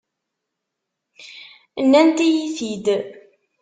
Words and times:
Nnant-iyi-t-id. 1.83 2.85